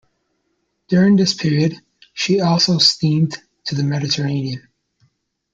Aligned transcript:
During 0.87 1.15
this 1.15 1.35
period 1.35 1.75
she 2.13 2.39
also 2.41 2.79
steamed 2.79 3.37
to 3.65 3.75
the 3.75 3.83
Mediterranean. 3.83 4.67